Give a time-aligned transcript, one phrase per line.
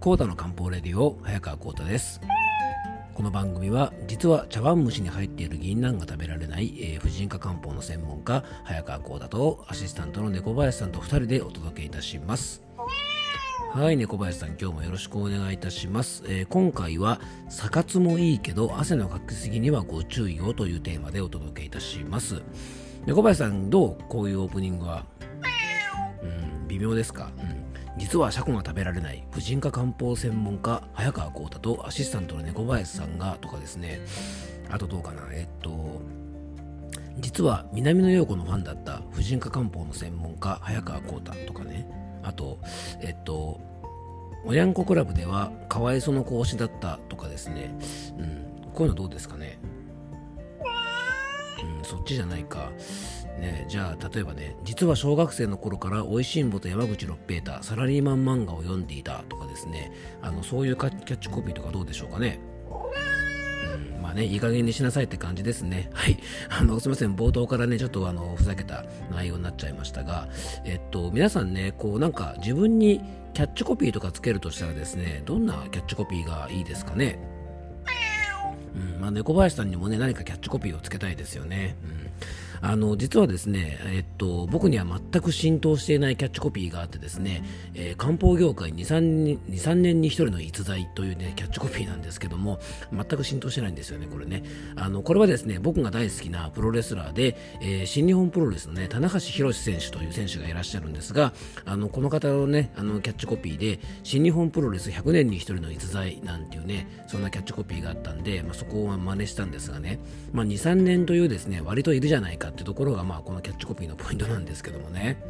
[0.00, 2.22] コータの漢方レディオ早川コータです。
[3.12, 12.62] この番組は実は茶碗蒸しに入っている銀杏が食べられない、えー、婦人科漢方の専門家早川コータとアシスタントの猫林さんと2人でお届けいたします。
[13.74, 22.40] はい猫林さん今日もよろしくお願いいたします、えー、今回は「サ活もいいけど汗のかきすぎにはご注意を」というテーマでお届けいたします。
[23.04, 24.04] 猫林さんどう？
[24.08, 25.04] こういうオープニングは。
[26.22, 27.59] うん微妙ですか、うん、
[27.96, 34.00] 実はシャコが食べられない婦人科漢方専門家早川浩太とアシスタントの猫林さんがとかですね。
[34.70, 35.22] あとどうかな。
[35.32, 36.00] えっと
[37.18, 41.86] 実は南野陽子のファンだった婦人科漢方の専門家早川浩太とかね。
[42.22, 42.58] あと、
[43.00, 43.60] えっと、
[44.44, 47.74] おやんこクラブではかわいその子推しだったとかですね、
[48.18, 49.58] うん、こういうのどうですかね、
[51.78, 52.70] うん、そっちじゃないか。
[53.40, 62.38] ね、じゃあ例えばね実は小学生の頃から「おいしんぼ」と山口六平太サラリーマン漫画を読んでいたとかですねあのそういうキャッチコピーとかどうでしょうかね
[64.02, 65.90] まあね、いい加減にしなさいって感じですね。
[65.94, 66.18] はい。
[66.48, 67.14] あの、すみません。
[67.14, 70.28] 冒頭からね、ちょっとあの、ふざけた内容になっちゃいましたが、
[70.64, 73.00] えっと、皆さんね、こうなんか自分に
[73.34, 77.18] キャッチコピーとかつけるとしたらですね、どんなキャッチコピーがいいですかね。
[78.74, 81.76] うん、まあ、猫林さんにもね、何かキャッチコピーをつけたいですよね。
[81.84, 82.00] うん
[82.62, 87.42] あの実はですね、えっと、僕には全く浸透していないキャッチコピーがあってですね、
[87.74, 92.60] えー、漢方業界 2, 3, 年に1人の逸材というねキャッチコピーなんですけども
[92.92, 94.42] 全く浸透してないんですよねこれね。
[94.76, 101.32] あのこれはですね僕が大好きなプロレスラーで、えー、新日本プロレスのね棚橋宏選手という選手がいらっしゃるんですが
[101.64, 109.98] あのこの方のねあのキャッチコピーで新日本プロレス100年に1人の逸材なんていうねそんなキャッチコピーがあったんで、まあ、そこを真似したんですがね、
[110.32, 115.22] まあ、2、3年というですね割といるじゃないかってところが、まあ、このキャッチコピーのポイントなんですけどもね。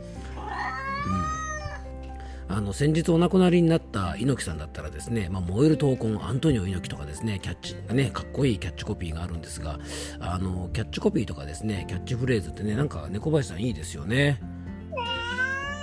[2.48, 9.78] うん、あの先日お亡くなりになった猪木さんだったらですね、まあ、燃える闘魂アントニオ猪木とかですねキャッチねかっこいいキャッチコピーがあるんですが
[10.19, 14.41] あのキャッチコピーとかですねキャッチフレーズってねなんか猫林さんいいですよね。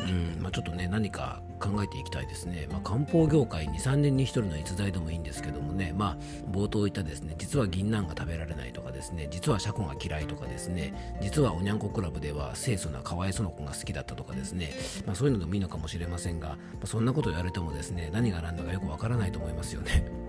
[0.08, 0.42] うん。
[0.42, 6.18] まあ、ちょっとね何か考えていきたいですね、まあ、漢方業界に3年に1人の逸材でもいいんですけどもね、まあ、
[6.52, 9.28] 冒頭言ったですね実は銀杏が食べられないとかですね。
[9.32, 11.18] 実はシャコが嫌いとかですね。
[11.22, 14.72] 実はおにゃんこクラブでは清楚なかわいその子が好きだったとかですね、
[15.06, 20.27] まあ、そういうのでもいいのかもしれませんが、まあ、そんなこと言われてもですね何が何だかよくわからないと思いますよね。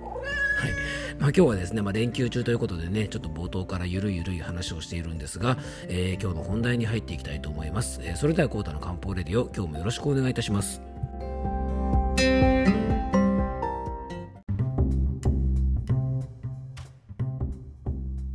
[0.58, 0.72] はい
[1.20, 8.00] まあ、今日はですね、まあ、連休中ということでね、ちょっと冒頭からゆるゆるい話をしているんですが、えー、今日の本題に入っていきたいと思います。
[8.02, 10.82] えー、それでは、コータの漢方レディオ、今日もよろしくお願いいたします。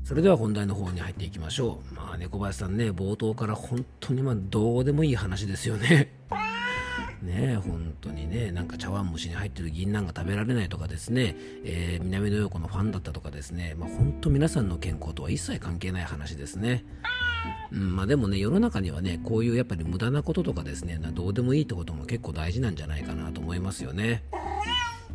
[0.06, 1.94] それでは本題の方に入っていきましょう。
[1.94, 6.14] まあ、猫林さんね、冒頭から本当にまあどうでもいい話ですよね。
[7.34, 16.86] ね本当にね、なんか茶碗蒸しに入ってる銀杏が食べられないとかですね、えー、南野陽子のファンだったとかですね、まあ、本当皆さんの健康とは一切関係ない話ですね。
[17.72, 24.24] うんまあ、でもね、世の中にはね、こういうやっぱり無駄なこととかですね、どうでもいいってことも結構大事なんじゃないかなと思いますよね。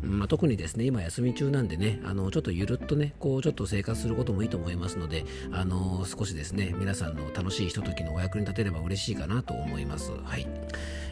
[0.01, 10.11] まあ、特にですね今休み中なんでねあのちょっとゆるっとねこうちょっと生活することもいいと思いますのであの少しですね皆さんの楽しいひとときのお役に立てれば嬉しいかなと思います。
[10.23, 10.47] はい、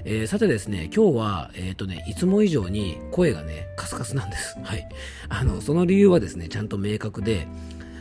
[0.06, 4.58] えー、さてですね今日はえっ、ー、とねいつも以上に声がねカスカスなんです。
[4.64, 4.88] はい。
[5.30, 7.48] あのその理由はですねちゃんと明確で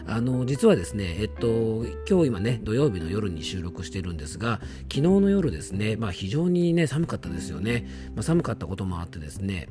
[0.08, 7.86] あの実はですね、えっと、今日今ね、土曜日の夜に収録してるんですが、昨日の夜ですね、まあ、非常にね、寒かったですよね。
[8.14, 9.68] まあ、寒かったこともあってですね、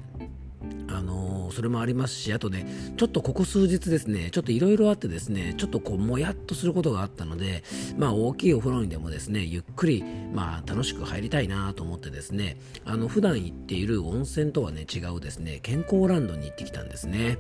[0.88, 2.66] あのー、それもありますし、あとね、
[2.98, 7.64] ちょっとここ数日ですね、ちょっといろいろあってですね、ちょっとこう、もやっとすることがあったので、
[7.98, 10.04] まあ、大きいお風呂にでもですね、ゆっくり、
[10.34, 17.38] まあ、楽しく入りたいなと思ってですね、あの、普段行っている温泉とはね、違うですね、健康ランドに行ってきたんですね。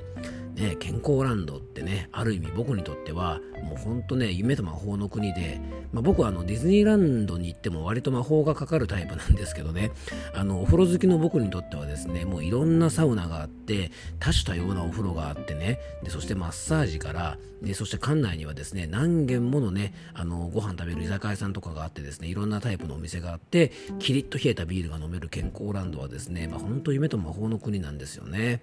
[0.55, 5.59] ね、健康ランドってね、ある意味僕にとっては、もうほんとね、夢と魔法の国で、
[5.91, 9.91] まあ、僕はあのディズニーランドに行っても割と魔法がかかるタイプなんですけどね、
[10.33, 28.61] あの、お風呂好きの僕にとってはですね、もういろんなサウがあって、多種多様なお風呂があってね、でそしてマッサージから、でそして館内にはですね、何軒ものね、あの、ご飯食べる居酒屋さんとかがあってですね、いろんなタイプのお店があって、キリッと冷えたビールが飲める健康ランドはですね、まあ、本当夢と魔法の国なんですよね。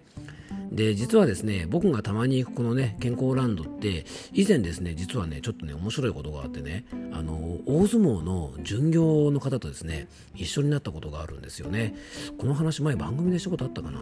[0.71, 11.95] で、実はですね、僕がたまに行くこのね、健康ランドって、以前ですね、実はね、ちょっとね、面白いことがあってね、あの、大相撲の巡業の方とですね、一緒になったことがあるんですよね。
[12.39, 14.01] この話前番組でしたことあったかな？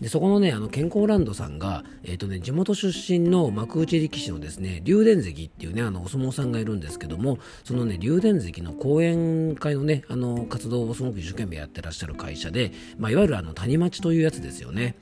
[0.00, 14.96] でそこのねあの健康ランドさんが、えーとね、地元出身の幕内力士のですね竜電関っていうねあのお相撲さんがいるんですけどもそのね竜電関の講演会のねあの活動をすごく一生懸命やってらっしゃる会社で、まあ、いわゆるあの谷町というやつですよね。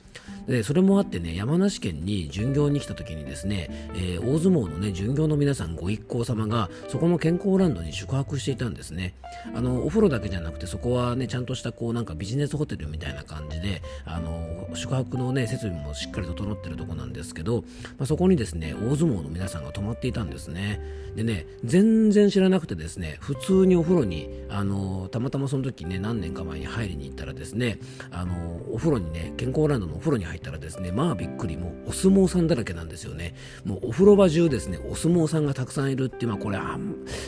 [0.47, 9.15] でそれもあってね山梨県に巡業に来た時にですね、えー、大相撲のね巡業の皆さんご一行様がそこの健康ランドに宿泊していたんですね。
[9.53, 17.63] あのお風呂だけじゃなくてそこはねちゃんとしたこうなんかビジネスホテルみたいな感じであの宿泊のね設備もしっかり整ってるとこなんですけど、
[17.97, 21.05] まあ、そこにですね大相撲の皆さんが泊まっていたんですね。
[21.15, 27.79] でね全然知らなくてですね普通にお風呂にあのたまたまその時ね何年か前に入りに行ったらですね
[28.11, 28.35] あの
[28.73, 33.35] お風呂にね健康ランドのお風呂に入ったらですねまあびっくりもうお相撲さんだらけなんですよね。
[33.63, 36.77] もうお風呂場中ですねお相撲さんがたくさんいるってまあこれあ、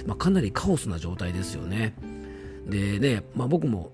[0.05, 1.95] まあ、かなりカオスな状態ですよね。
[2.67, 3.91] でね、まあ、僕も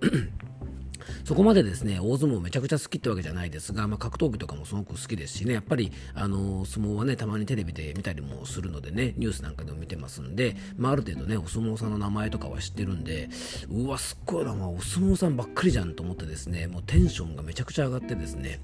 [1.23, 13.29] そこまでですね大相撲めちゃくちゃ好きってわけじゃないですが、まあ、格闘技とかもすごく好きですしねやっぱりあの相撲はねたまにテレビで見たりもするのでねニュースなんかでも見てますんで、まあ、ある程度ねお相撲さんの名前とかは知ってるんで
[13.69, 18.59] うわすっごいな、まあ、お相撲さんばっかりじゃんと思ってですねもうテンションがめちゃくちゃ上がってですね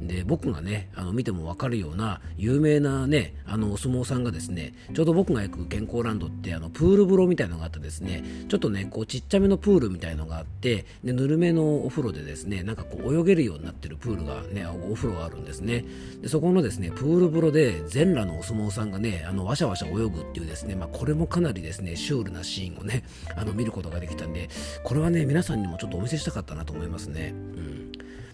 [0.00, 15.84] で僕がねあの見ても分かるような有名なねあのお相撲さんがですねちょうど僕が行く健康ランドってあのプール風呂みたいのがあってですねちょっとねこうちっちゃめのプールみたいのがあってでぬるめのお風呂でですねなんかこう泳げるようになってるプールがねお風呂があるんですね
[16.20, 23.04] でそこのですねプール風呂で全裸のお相撲さんがねあのわしゃわしゃ泳ぐっていうですねまあ、これもかなりですねシュールなシーンをね
[23.36, 24.48] あの見ることができたんで
[24.84, 27.32] これはね皆さんにもちょっとお見せしたかったなと思いますね。
[27.34, 27.77] うん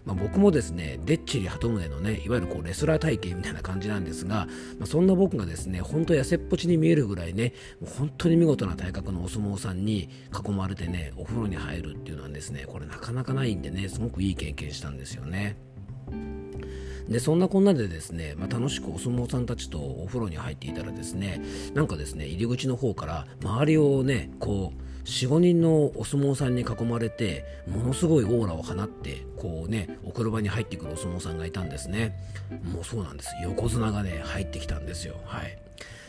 [0.04, 4.46] まあ、僕もですね、でっちり鳩宗のね、いわゆるこうレスラー体型みたいな感じなんですが、
[4.78, 10.10] まあ、そんな僕がですね、本当痩せっぽちに見えるぐらいね、もう本当に見事な体格のお相撲さんに
[10.46, 15.56] 囲まれてね、お風呂に入るっていうのはですね、これなかなかないんでね、すごくいい経験したんですよね。
[17.08, 21.42] でそんなこんなでですね、まあ、楽しくお相撲さんたちとお風呂に入っていたらですね
[21.74, 32.18] なんかですね入り口の方から周りをねこう45人のお相撲さんに囲まれてものすごいオーラを放ってこうねお風呂場に入ってくるお相撲さんがいたんですね。
[32.72, 33.30] もうそうなんです。
[33.42, 35.16] 横綱がね入ってきたんですよ。
[35.24, 35.58] はい。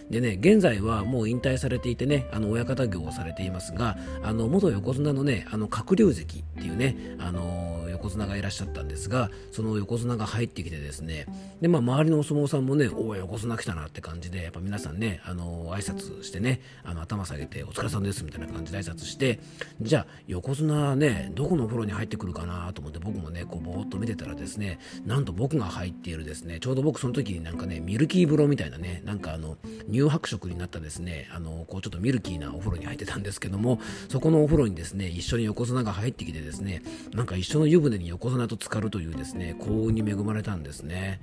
[0.10, 7.76] でね、現在はもう引退されていてね、あの親方業をされていますが、あの元横綱のね、あの鶴竜関っていうね、あの
[8.06, 11.26] 横綱がいらっしゃったんですがその横綱が入ってきてですね
[11.62, 19.40] で、まあ、周りのお相撲さんもねおお横綱来たなって感じでやっぱ皆さんねあの挨拶してねあの頭下げてお疲れさんですみたいな感じで挨拶して
[19.82, 29.58] じゃあ横綱ねどこのお風呂に入ってくるかなと思って僕もねこうぼーっと見てたらですねなんと僕が入っているですねちょうど僕その時になんかねミルキー風呂みたいなねなんかあの
[29.96, 36.84] 乳白色になったですねあのこうちょっとミルキーなお風呂に入ってたんですけどもそこのお風呂にですね一緒に横綱が入ってきてですね
[37.14, 41.22] なんか一緒の湯船に横綱と浸かるというですね幸運に恵まれたんですね。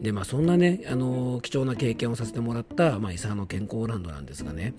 [0.00, 4.72] でまあそんなねあの貴重な経験をさせてもらった、まあ、伊沢の健康ランドなんですがね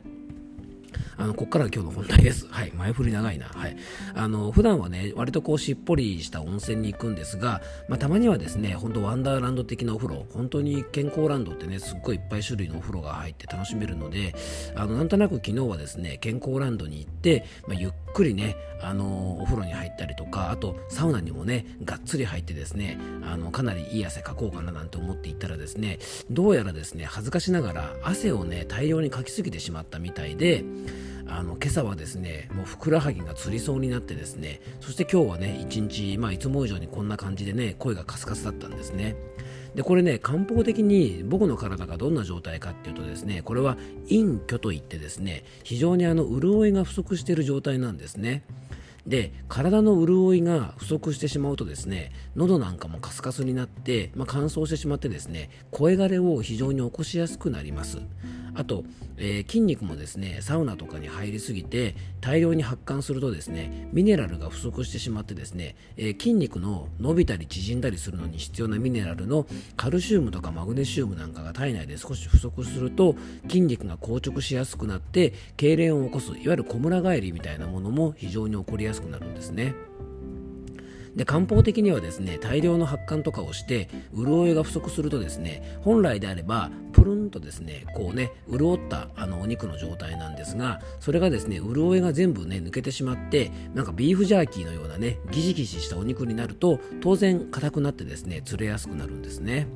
[1.18, 2.48] あのここからが今日の本題です。
[2.50, 3.46] はい、前振り長いな。
[3.46, 3.78] はい。
[4.16, 14.36] あの普段はね、割とこうしっぽりした温泉に行くんですが、まあ、たまにはですね、本当ワンダーランド的なお風呂、本当に健康ランドってね、すっごいいっぱい種類のお風呂が入って楽しめるので、
[14.76, 26.00] あのなんとなく昨日はですね、健康ランドに行って、まあ、ゆっくりね、あのお風呂に入ったりとか、あとサウナにもね、がっつり入ってですね、あのかなりいい汗かこうかななんて思っていったらですね、
[26.30, 30.64] どうやらですね、恥ずかしながら汗をね、大量にかきすぎてしまったみたいで、
[31.32, 39.16] あの今朝はですねもうふくらはぎがつりそうになってですねそして今日はね一日、まあ、いつも以上にこんな感じでね声がカスカスだったんですね。
[39.74, 43.78] でこれね漢方的に僕の体がどんな状態かっていうとですねこれは
[44.10, 48.44] 陰虚といってですね非常にあの潤いが不足している状態なんですね。
[49.08, 58.00] で体の潤いが不足してしまうとですね喉なんかもカスカスになって、まあ、乾燥してしまってですね声枯れを非常に起こしやすくなります。
[58.56, 58.84] あと、
[59.18, 69.46] えー、筋肉もですねサウナとかに入りすぎて大量に発汗するとですねミネラルが不足してしまってですね、えー、筋肉の伸びたり縮んだりするのに必要なミネラルの
[69.78, 79.74] カルシウムとかマグネシウムなんかが体内で少し不足すると筋肉が硬直しやすくなって痙攣を起こすいわゆる小村返りみたいなものも非常に起こりやすくなるんですね。
[81.16, 99.68] で漢方的にはですね大量の発汗とかをして潤いが不足するとですね本来であればプルンとですねこうね潤ったあのお肉の状態なんですがそれがですね潤いが全部ね抜けてしまってなんかビーフジャーキーのようなねギシギシしたお肉になると当然硬くなってですね釣れやすくなるんですね。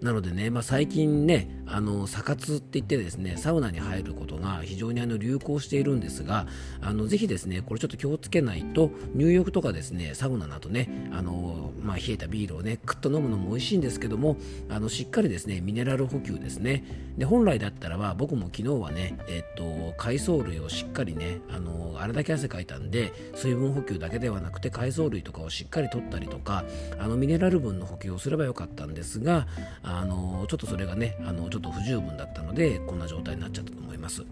[0.00, 6.46] なのでね、まあ、最近ね、あの、サ活って言ってですね、サウナに入ることが非常にあの流行しているんですが、
[6.80, 14.36] あの、ぜひですね、これちょっと気をつけないと、入浴とかですね、サウナなどね、あの、まあ、冷えたビールをね、クッと飲むのも美味しいんですけども、
[14.68, 16.84] あの、しっかりですね、ミネラル補給ですね。
[17.16, 26.64] で、本来だったらば、僕も昨日はね、えっと、海藻類をしっかりね、あの、あれだけ汗かいたんで、水分補給だけではなくて、海藻類とかをしっかり取ったりとか、
[26.98, 29.46] あの、ミネラル分の補給をすればよかったんですが、
[29.84, 34.24] あの、ちょっとそれがね、あの、ちょっと不十分だったのでこんな状態になっちゃったと思います。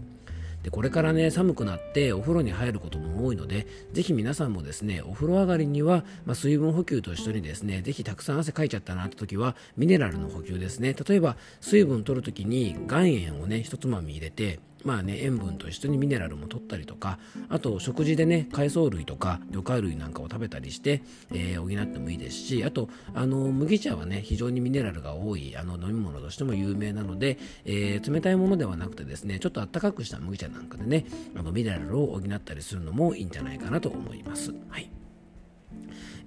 [0.63, 10.95] でこれからね寒くなってお風呂に入ることも多いのでぜひ皆さんもですねお風呂上がりには、まあ、水分補給と一緒にですねぜひたくさん汗かいちゃったなって時はミネラルの補給ですね。
[11.07, 34.53] 例えば水分取るときに岩塩をね一つまみ入れてまあね、塩分と一緒にミネラルも取ったりとか、あと食事でね、海藻類とか魚介類なんかを食べたりして、えー、補ってもいいですし、あと、あの、麦茶はね、非常にミネラルが多いあの飲み物としても有名なので、えー、冷たいものではなくてですね、ちょっとあったかくした麦茶なんかでね、あのミネラルを補ったりするのもいいんじゃないかなと思います。
[34.69, 35.02] はい。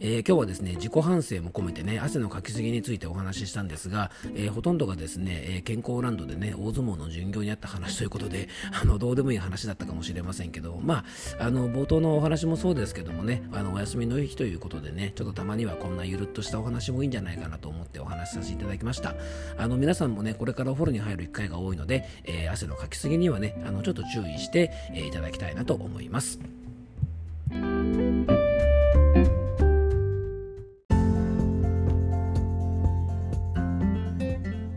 [0.01, 8.49] えー、今日はですね自己反省も込めてね汗のかきすぎについてお話ししたんですが、えー、ほとんどがですね、えー、健康ランドでね大相撲の巡業にあった話ということで
[8.81, 11.05] あのどうでもいい話だったかもしれませんけどま
[11.39, 19.15] ああの冒頭のお話もそうですけどもねあのお休みの日ということでねちょっとたまにはこんなゆるっとしたお話もいいんじゃないかなと思ってお話しさせていただきました
[19.57, 26.39] あの皆さんもねこれからお風呂に入る機会が多いので、え汗のかきすぎにはねあのちょっと注意して、えいただきたいなと思います。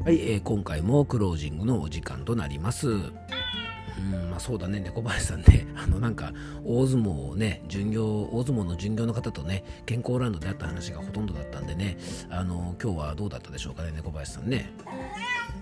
[0.10, 2.88] はい、えー、今回もクロージングのお時間となります。
[2.88, 3.12] うん、
[4.32, 6.34] まあそうだね、猫林さんね、 あのなんか、
[6.66, 11.96] 大相撲をね、巡業、大相撲の巡業の方とね、健康ランドで会った話がほとんどだったんでね、
[12.32, 14.72] あの、今日はどうだったでしょうかね、猫林さんね。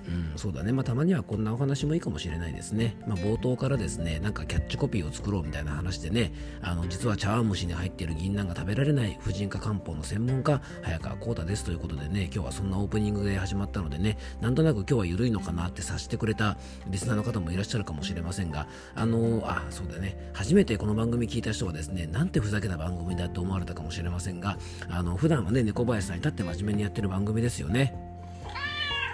[0.08, 0.72] うん、そうだね。
[0.72, 2.98] まあ、たまにはこんなお話もいいかもしれないですね。
[3.06, 24.58] まあ、冒頭からですね、なんかキャッチコピーを作ろうみたいな話でね、あの、実は茶碗蒸しに入っている銀杏が食べられない婦人科漢方の専門家、早川幸太ですということでね、今日はそんなオープニングで始まったのでね、なんとなく今日は緩いのかなって察してくれたリスナーの方もいらっしゃるかもしれませんが、あのあ、そうだね、初めてこの番組聞いた人はですね、なんてふざけた番組だと思われたかもしれませんが、
[24.90, 28.07] あの、普段はね、猫林さんに立って真面目にやってる番組ですよね。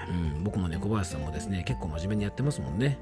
[0.10, 2.98] うん、僕もね小林さんもですね結構真面目にやってますもんね。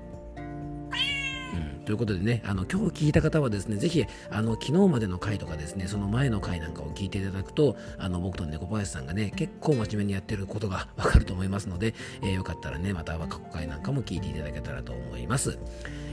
[1.53, 15.59] うん、ということでね、あの今日聞いた方はですね、ぜひあの昨日までの回とかですね、その前の回なんかを聞いていただくと、あの僕と猫林さんがね、結構真面目にやってることがわかると思いますので、えー、よかったらね、また過去回なんかも聞いていただけたらと思います。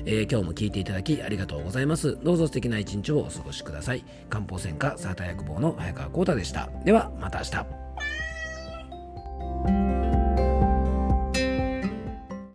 [0.05, 2.19] えー、今日も聞いていただきありがとうございます。
[2.25, 4.05] どうぞ素敵な一日をお過ごしください。
[4.29, 6.69] 漢方専科サーター薬房の早川幸太でした。
[6.85, 7.45] では、また明
[10.03, 10.08] 日。